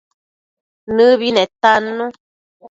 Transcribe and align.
Nëbi 0.95 1.27
netannu 1.35 2.05